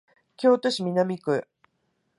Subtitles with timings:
[0.35, 1.45] 京都市南区